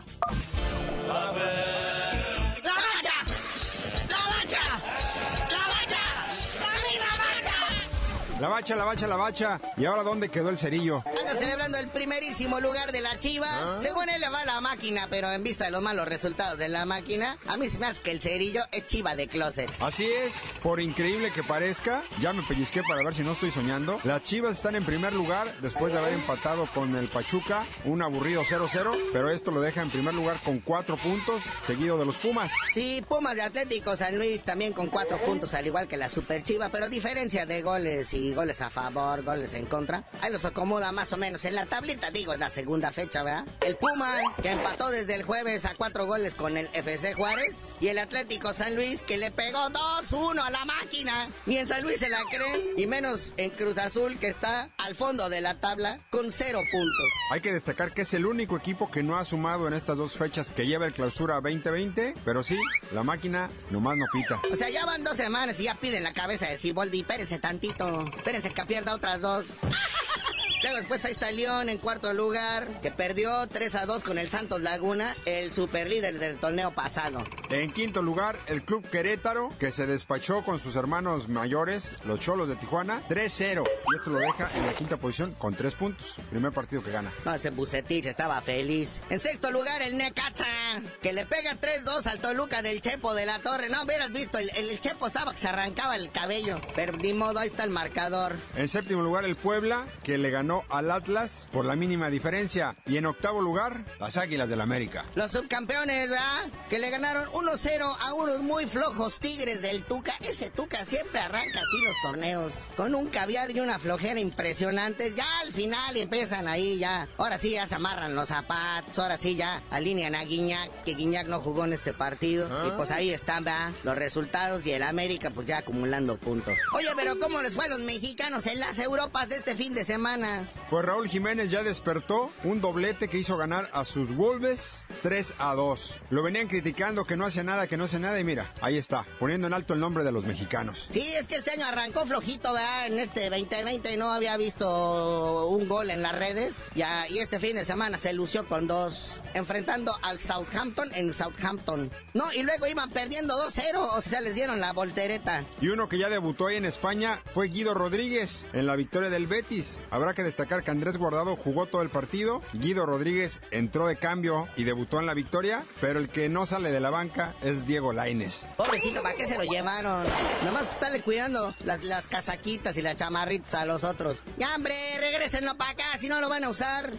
La 8.41 8.47
bacha, 8.47 8.77
la 8.77 8.85
bacha, 8.85 9.09
la 9.09 9.17
bacha. 9.17 9.61
¿Y 9.77 9.85
ahora 9.85 10.05
dónde 10.05 10.29
quedó 10.29 10.49
el 10.51 10.59
cerillo? 10.59 11.03
Anda 11.19 11.35
celebrando 11.35 11.77
el 11.79 11.89
primerísimo 11.89 12.61
lugar 12.61 12.93
de 12.93 13.01
la 13.01 13.19
chiva. 13.19 13.49
¿Ah? 13.51 13.79
Según 13.83 14.09
él 14.09 14.21
le 14.21 14.29
va 14.29 14.45
la 14.45 14.61
máquina, 14.61 15.09
pero 15.11 15.33
en 15.33 15.43
vista 15.43 15.65
de 15.65 15.73
los 15.73 15.83
malos 15.83 16.07
resultados 16.07 16.57
de 16.57 16.69
la 16.69 16.85
máquina, 16.85 17.37
a 17.49 17.57
mí 17.57 17.69
se 17.69 17.79
me 17.79 17.87
hace 17.87 18.01
que 18.01 18.13
el 18.13 18.21
cerillo 18.21 18.63
es 18.71 18.87
chiva 18.87 19.17
de 19.17 19.27
closet. 19.27 19.69
Así 19.81 20.07
es, 20.07 20.35
por 20.63 20.81
increíble 20.81 21.33
que 21.33 21.43
parezca, 21.43 22.05
ya 22.21 22.33
me 22.33 22.45
pellizqué 22.45 22.83
para 22.89 23.03
ver 23.03 23.13
si 23.13 23.25
no 23.25 23.33
estoy 23.33 23.51
soñando. 23.51 23.99
Las 24.05 24.23
chivas 24.23 24.53
están 24.53 24.77
en 24.77 24.85
primer 24.85 25.13
lugar 25.15 25.53
después 25.61 25.93
de 25.93 25.99
haber 25.99 26.13
empatado 26.13 26.69
con 26.73 26.95
el 26.95 27.09
Pachuca, 27.09 27.67
un 27.87 28.03
aburrido 28.03 28.45
0-0, 28.45 29.11
pero 29.13 29.31
esto 29.31 29.51
lo 29.51 29.61
deja 29.61 29.83
en 29.83 29.91
primer 29.91 30.15
lugar 30.15 30.41
con 30.45 30.61
cuatro 30.61 30.97
puntos, 30.97 31.43
seguido 31.61 31.99
de 31.99 32.07
los 32.07 32.17
Pumas. 32.19 32.53
Sí, 32.73 33.05
Pumas 33.09 33.35
de 33.35 33.43
Atlético 33.43 33.97
San 33.97 34.17
Luis 34.17 34.45
también 34.45 34.73
con 34.73 34.87
cuatro 34.87 35.21
puntos, 35.25 35.55
al 35.55 35.67
igual 35.67 35.89
que 35.89 35.97
la 35.97 36.09
Super 36.09 36.45
Chiva, 36.45 36.69
pero 36.69 36.89
diferencia 36.89 37.45
de 37.45 37.63
goles 37.63 38.15
y 38.15 38.28
goles 38.35 38.61
a 38.61 38.71
favor, 38.71 39.23
goles 39.23 39.55
en 39.55 39.67
contra. 39.67 40.05
Ahí 40.21 40.33
los 40.33 40.45
acomoda 40.45 40.93
más 40.93 41.13
o 41.13 41.17
menos 41.17 41.45
en 41.45 41.55
la 41.55 41.67
tablita, 41.67 42.11
digo, 42.11 42.33
en 42.35 42.41
la 42.41 42.51
segunda 42.51 42.93
fecha, 42.93 43.23
¿verdad? 43.23 43.47
El 43.61 43.77
Puma, 43.77 44.21
que 44.43 44.51
empató 44.51 44.91
desde 44.91 45.15
el 45.15 45.23
jueves 45.23 45.65
a 45.65 45.75
cuatro 45.75 46.07
goles 46.07 46.35
con 46.35 46.57
el 46.57 46.69
FC 46.73 47.15
Juárez. 47.15 47.69
Y 47.81 47.89
el 47.89 47.99
Atlético 47.99 48.53
San 48.53 48.75
Luis, 48.75 49.03
que 49.03 49.17
le 49.17 49.31
pegó 49.31 49.59
2-1 49.71 50.45
a 50.45 50.51
la 50.51 50.65
máquina. 50.65 51.29
Ni 51.47 51.59
en 51.59 51.69
San 51.69 51.83
Luis 51.83 52.01
se 52.01 52.09
la 52.09 52.21
creen, 52.31 52.63
y 52.77 52.87
menos 52.87 53.35
en 53.37 53.51
Cruz 53.51 53.79
Azul, 53.79 54.19
que 54.19 54.29
está 54.29 54.71
al 54.79 54.97
fondo 54.97 55.29
de 55.29 55.41
la 55.41 55.61
tabla 55.61 56.01
con 56.11 56.33
cero 56.33 56.61
puntos. 56.71 57.09
Hay 57.31 57.41
que 57.41 57.53
destacar 57.53 57.93
que 57.93 58.03
es 58.03 58.15
el 58.15 58.27
único 58.27 58.57
equipo 58.57 58.91
que 58.91 59.03
no 59.03 59.17
ha 59.17 59.25
sumado 59.25 59.67
en 59.69 59.75
estas 59.75 59.97
dos 59.97 60.15
fechas 60.15 60.51
que 60.51 60.67
lleva 60.67 60.87
el 60.87 60.93
clausura 60.93 61.35
2020, 61.37 62.15
pero 62.25 62.43
sí, 62.43 62.59
la 62.93 63.03
máquina 63.03 63.51
nomás 63.71 63.97
no 63.97 64.07
pita. 64.13 64.41
O 64.53 64.57
sea, 64.57 64.69
ya 64.69 64.85
van 64.87 65.05
dos 65.05 65.17
semanas 65.17 65.59
y 65.61 65.65
ya 65.65 65.75
piden 65.75 66.03
la 66.03 66.13
cabeza 66.13 66.47
de 66.47 66.57
Siboldi. 66.57 67.01
Espérense 67.01 67.39
tantito, 67.39 68.05
espérense 68.19 68.51
que 68.51 68.65
pierda 68.67 68.95
otras 68.95 69.21
dos. 69.21 69.47
Luego 70.69 70.81
después 70.81 71.03
ahí 71.07 71.13
está 71.13 71.31
León 71.31 71.71
en 71.71 71.79
cuarto 71.79 72.13
lugar, 72.13 72.69
que 72.83 72.91
perdió 72.91 73.47
3 73.47 73.75
a 73.75 73.87
2 73.87 74.05
con 74.05 74.19
el 74.19 74.29
Santos 74.29 74.61
Laguna, 74.61 75.17
el 75.25 75.51
superlíder 75.51 76.19
del 76.19 76.37
torneo 76.37 76.73
pasado. 76.73 77.25
En 77.49 77.71
quinto 77.71 78.03
lugar, 78.03 78.37
el 78.49 78.63
Club 78.63 78.87
Querétaro, 78.87 79.51
que 79.59 79.73
se 79.73 79.87
despachó 79.87 80.45
con 80.45 80.59
sus 80.59 80.77
hermanos 80.77 81.31
mayores, 81.31 81.95
los 82.05 82.21
Cholos 82.21 82.51
de 82.51 82.57
Tijuana, 82.57 83.01
3-0. 83.09 83.65
Y 83.67 83.97
esto 83.97 84.11
lo 84.11 84.19
deja 84.19 84.51
en 84.55 84.67
la 84.67 84.75
quinta 84.75 84.99
posición 84.99 85.33
con 85.39 85.55
3 85.55 85.75
puntos. 85.75 86.17
Primer 86.29 86.53
partido 86.53 86.85
que 86.85 86.91
gana. 86.91 87.11
No, 87.25 87.33
ese 87.33 87.49
Bucetich 87.49 88.05
estaba 88.05 88.39
feliz. 88.43 89.01
En 89.09 89.21
sexto 89.21 89.51
lugar, 89.51 89.81
el 89.81 89.97
Necaxa, 89.97 90.83
que 91.01 91.15
le 91.15 91.25
pega 91.25 91.59
3-2 91.59 92.07
al 92.09 92.21
Toluca 92.21 92.61
del 92.61 92.83
Chepo 92.83 93.15
de 93.15 93.25
la 93.25 93.39
Torre. 93.39 93.71
No 93.71 93.85
hubieras 93.85 94.13
visto, 94.13 94.37
el, 94.37 94.51
el, 94.55 94.79
Chepo 94.81 95.07
estaba 95.07 95.33
que 95.33 95.39
se 95.39 95.49
arrancaba 95.49 95.97
el 95.97 96.11
cabello. 96.11 96.61
Pero 96.75 96.93
ni 96.99 97.15
modo, 97.15 97.39
ahí 97.39 97.49
está 97.49 97.65
el 97.65 97.71
marcador. 97.71 98.37
En 98.55 98.69
séptimo 98.69 99.03
lugar, 99.03 99.25
el 99.25 99.37
Puebla, 99.37 99.87
que 100.03 100.19
le 100.19 100.29
ganó 100.29 100.58
al 100.69 100.91
Atlas 100.91 101.47
por 101.53 101.65
la 101.65 101.77
mínima 101.77 102.11
diferencia. 102.11 102.77
Y 102.87 102.97
en 102.97 103.07
octavo 103.07 103.41
lugar, 103.41 103.85
las 104.01 104.17
Águilas 104.17 104.49
del 104.49 104.61
América. 104.61 105.05
Los 105.15 105.33
subcampeones, 105.33 106.11
¿verdad? 106.11 106.47
Que 106.71 106.79
le 106.79 106.91
ganaron 106.91 107.29
1-0 107.31 107.97
a 108.01 108.15
unos 108.15 108.41
muy 108.41 108.67
flojos 108.67 109.21
Tigres 109.21 109.63
del 109.63 109.85
Tuca. 109.85 110.15
Ese 110.21 110.51
Tuca 110.51 110.85
siempre 110.85 111.21
arranca 111.21 111.61
así 111.61 111.85
los 111.85 111.95
torneos. 112.03 112.53
Con 112.77 112.95
un 112.95 113.09
caviar 113.09 113.51
y 113.51 113.61
una 113.61 113.79
flojera 113.79 114.21
impresionantes. 114.21 115.17
Ya 115.17 115.27
al 115.41 115.53
final 115.53 115.97
empiezan 115.97 116.49
ahí 116.49 116.79
ya. 116.79 117.09
Ahora 117.17 117.39
sí 117.39 117.51
ya 117.51 117.67
se 117.67 117.75
amarran 117.75 118.15
los 118.15 118.29
zapatos. 118.29 118.99
Ahora 118.99 119.17
sí 119.17 119.37
ya 119.37 119.63
alinean 119.71 120.15
a 120.15 120.25
Guiñac. 120.25 120.85
Que 120.85 120.95
Guiñac 120.95 121.27
no 121.29 121.41
jugó 121.41 121.65
en 121.65 121.73
este 121.73 121.93
partido. 121.93 122.49
Y 122.67 122.71
pues 122.73 122.91
ahí 122.91 123.11
están, 123.11 123.45
¿verdad? 123.45 123.73
Los 123.85 123.97
resultados 123.97 124.67
y 124.67 124.73
el 124.73 124.83
América 124.83 125.31
pues 125.31 125.47
ya 125.47 125.59
acumulando 125.59 126.17
puntos. 126.17 126.55
Oye, 126.75 126.89
pero 126.97 127.19
¿cómo 127.19 127.43
les 127.43 127.55
fue 127.55 127.67
a 127.67 127.69
los 127.69 127.81
mexicanos 127.81 128.47
en 128.47 128.61
las 128.61 128.79
Europas 128.79 129.31
este 129.31 129.55
fin 129.55 129.75
de 129.75 129.85
semana? 129.85 130.48
Pues 130.71 130.85
Raúl 130.85 131.09
Jiménez 131.09 131.51
ya 131.51 131.63
despertó 131.63 132.31
un 132.45 132.61
doblete 132.61 133.09
que 133.09 133.19
hizo 133.19 133.37
ganar 133.37 133.71
a 133.73 133.85
sus 133.85 134.15
Wolves 134.15 134.87
3 135.03 135.35
a 135.39 135.55
2. 135.55 136.01
Lo 136.11 136.23
venían 136.23 136.47
criticando 136.47 137.05
que 137.05 137.17
no 137.17 137.25
hace 137.25 137.43
nada, 137.43 137.67
que 137.67 137.77
no 137.77 137.85
hace 137.85 137.99
nada 137.99 138.21
y 138.21 138.25
mira, 138.25 138.53
ahí 138.61 138.77
está, 138.77 139.07
poniendo 139.19 139.47
en 139.47 139.55
alto 139.55 139.75
el 139.75 139.81
nombre 139.81 140.05
de 140.05 140.13
los 140.13 140.25
mexicanos. 140.25 140.89
Sí, 140.91 141.07
es 141.15 141.27
que 141.27 141.37
este 141.37 141.53
año 141.53 141.67
arrancó 141.67 142.05
flojito, 142.05 142.53
¿verdad? 142.53 142.87
En 142.87 142.99
este 142.99 143.31
2020 143.31 143.97
no 143.97 144.11
había 144.11 144.37
visto 144.37 145.47
un 145.49 145.69
gol 145.69 145.91
en 145.91 146.03
las 146.03 146.19
redes 146.19 146.65
ya, 146.75 147.09
y 147.09 147.19
este 147.19 147.41
fin 147.41 147.57
de 147.57 147.65
semana 147.65 147.97
se 147.97 148.13
lució 148.13 148.47
con 148.47 148.67
dos, 148.67 149.21
enfrentando 149.35 149.97
al 150.03 150.21
Southampton 150.21 150.91
en 150.95 151.15
Southampton. 151.15 151.91
No, 152.15 152.33
y 152.33 152.43
luego 152.43 152.67
iban 152.67 152.91
perdiendo 152.91 153.39
2-0, 153.47 153.77
o 153.77 154.03
sea, 154.03 154.21
les 154.21 154.35
dieron 154.35 154.61
la 154.61 154.73
voltereta. 154.73 155.45
Y 155.61 155.69
uno 155.69 155.89
que 155.89 155.99
ya 155.99 156.09
debutó 156.09 156.47
ahí 156.47 156.57
en 156.57 156.65
España 156.65 157.19
fue 157.33 157.49
Guido 157.49 157.75
Rodríguez 157.75 158.47
en 158.53 158.67
la 158.67 158.77
victoria 158.77 159.09
del 159.09 159.27
Betis. 159.27 159.79
Habrá 159.91 160.15
que 160.15 160.23
destacar 160.23 160.38
que 160.47 160.71
Andrés 160.71 160.97
Guardado 160.99 161.35
jugó 161.37 161.67
todo 161.67 161.83
el 161.83 161.89
partido, 161.89 162.41
Guido 162.53 162.87
Rodríguez 162.87 163.41
entró 163.51 163.89
de 163.89 163.97
cambio 163.97 164.47
y 164.57 164.63
debutó 164.63 165.01
en 165.01 165.07
la 165.07 165.15
victoria, 165.15 165.65
pero 165.81 165.99
el 165.99 166.09
que 166.09 166.29
no 166.29 166.47
sale 166.47 166.71
de 166.71 166.79
la 166.79 166.91
banca 166.91 167.35
es 167.43 167.67
Diego 167.67 167.93
Laines. 167.93 168.47
Pobrecito, 168.57 169.03
¿para 169.03 169.17
qué 169.17 169.27
se 169.27 169.37
lo 169.37 169.43
llevaron? 169.43 170.05
Nomás 170.45 170.69
estarle 170.71 171.03
cuidando 171.03 171.53
las, 171.65 171.83
las 171.83 172.07
casaquitas 172.07 172.77
y 172.77 172.83
las 172.83 172.97
chamarritas 172.97 173.55
a 173.55 173.65
los 173.65 173.83
otros. 173.83 174.19
Ya, 174.39 174.55
hombre, 174.55 174.75
regrésenlo 175.01 175.57
para 175.57 175.73
acá, 175.73 175.99
si 175.99 176.09
no 176.09 176.21
lo 176.21 176.29
van 176.29 176.45
a 176.45 176.51
usar. 176.51 176.93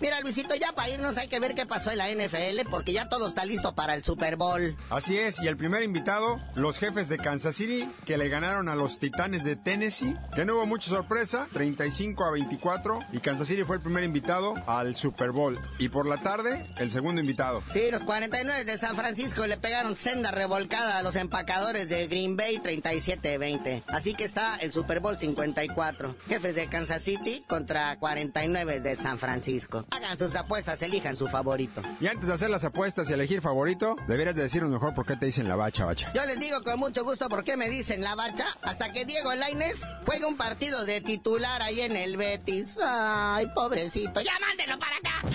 Mira, 0.00 0.20
Luisito, 0.20 0.54
ya 0.54 0.72
para 0.72 0.90
irnos 0.90 1.18
hay 1.18 1.28
que 1.28 1.40
ver 1.40 1.54
qué 1.54 1.66
pasó 1.66 1.90
en 1.90 1.98
la 1.98 2.10
NFL 2.10 2.68
porque 2.70 2.92
ya 2.92 3.08
todo 3.08 3.28
está 3.28 3.44
listo 3.44 3.74
para 3.74 3.94
el 3.94 4.04
Super 4.04 4.36
Bowl. 4.36 4.76
Así 4.90 5.18
es, 5.18 5.40
y 5.40 5.48
el 5.48 5.56
primer 5.56 5.82
invitado, 5.82 6.40
los 6.54 6.78
jefes 6.78 7.08
de 7.08 7.18
Kansas 7.18 7.56
City, 7.56 7.88
que 8.04 8.18
le 8.18 8.28
ganaron 8.28 8.68
a 8.68 8.74
los 8.74 8.98
Titanes 8.98 9.44
de 9.44 9.56
Tennessee, 9.56 10.16
que 10.34 10.44
no 10.44 10.56
hubo 10.56 10.66
mucha 10.66 10.90
sorpresa, 10.90 11.46
35 11.52 12.24
a 12.24 12.30
24, 12.30 12.98
y 13.12 13.20
Kansas 13.20 13.48
City 13.48 13.64
fue 13.64 13.76
el 13.76 13.82
primer 13.82 14.04
invitado 14.04 14.54
al 14.66 14.96
Super 14.96 15.30
Bowl. 15.30 15.58
Y 15.78 15.88
por 15.88 16.06
la 16.06 16.18
tarde, 16.18 16.66
el 16.78 16.90
segundo 16.90 17.20
invitado. 17.20 17.62
Sí, 17.72 17.90
los 17.90 18.02
49 18.04 18.64
de 18.64 18.78
San 18.78 18.96
Francisco 18.96 19.46
le 19.46 19.56
pegaron 19.56 19.96
senda 19.96 20.30
revolcada 20.30 20.98
a 20.98 21.02
los 21.02 21.16
empacadores 21.16 21.88
de 21.88 22.06
Green 22.06 22.36
Bay 22.36 22.58
37-20. 22.58 23.82
Así 23.88 24.14
que 24.14 24.24
está 24.24 24.56
el 24.56 24.72
Super 24.72 25.00
Bowl 25.00 25.18
54. 25.18 26.16
Jefes 26.28 26.54
de 26.54 26.66
Kansas 26.66 27.02
City 27.02 27.44
contra 27.46 27.96
49 27.98 28.80
de 28.80 28.96
San 28.96 29.18
Francisco. 29.18 29.73
Hagan 29.90 30.18
sus 30.18 30.34
apuestas, 30.36 30.82
elijan 30.82 31.16
su 31.16 31.28
favorito. 31.28 31.82
Y 32.00 32.06
antes 32.06 32.28
de 32.28 32.34
hacer 32.34 32.50
las 32.50 32.64
apuestas 32.64 33.08
y 33.10 33.12
elegir 33.12 33.40
favorito, 33.40 33.96
deberías 34.08 34.34
de 34.34 34.42
decirnos 34.42 34.70
mejor 34.70 34.94
por 34.94 35.06
qué 35.06 35.16
te 35.16 35.26
dicen 35.26 35.48
la 35.48 35.56
bacha, 35.56 35.84
bacha. 35.84 36.12
Yo 36.14 36.24
les 36.26 36.38
digo 36.38 36.62
con 36.62 36.78
mucho 36.78 37.04
gusto 37.04 37.28
por 37.28 37.44
qué 37.44 37.56
me 37.56 37.68
dicen 37.68 38.02
la 38.02 38.14
bacha 38.14 38.46
hasta 38.62 38.92
que 38.92 39.04
Diego 39.04 39.34
Laines 39.34 39.84
juegue 40.06 40.26
un 40.26 40.36
partido 40.36 40.84
de 40.84 41.00
titular 41.00 41.62
ahí 41.62 41.80
en 41.80 41.96
el 41.96 42.16
Betis. 42.16 42.76
Ay, 42.84 43.46
pobrecito. 43.54 44.20
Ya 44.20 44.38
mándelo 44.40 44.78
para 44.78 44.96
acá. 44.96 45.28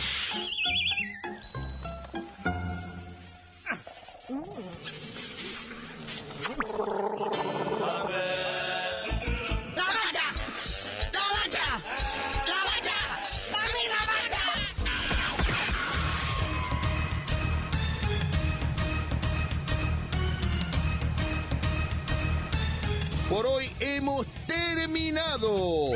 Hemos 24.00 24.26
terminado. 24.48 25.92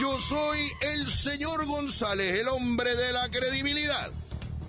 Yo 0.00 0.18
soy 0.20 0.58
el 0.80 1.08
señor 1.08 1.64
González, 1.64 2.40
el 2.40 2.48
hombre 2.48 2.96
de 2.96 3.12
la 3.12 3.28
credibilidad. 3.28 4.10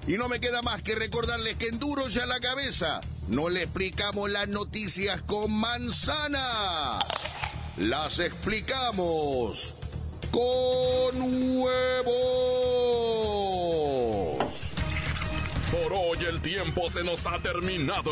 Y 0.08 0.14
no 0.14 0.30
me 0.30 0.40
queda 0.40 0.62
más 0.62 0.84
que 0.84 0.94
recordarles 0.94 1.56
que 1.58 1.70
en 1.70 1.80
duro 1.80 2.08
ya 2.08 2.28
la 2.28 2.40
cabeza 2.40 3.02
no 3.28 3.50
le 3.50 3.64
explicamos 3.64 4.30
las 4.30 4.48
noticias 4.48 5.24
con 5.24 5.52
manzana. 5.54 7.00
Las 7.78 8.20
explicamos 8.20 9.74
con 10.30 11.20
huevos. 11.20 12.06
Por 15.72 15.94
hoy 15.94 16.20
el 16.30 16.40
tiempo 16.42 16.88
se 16.90 17.04
nos 17.04 17.26
ha 17.26 17.40
terminado. 17.40 18.12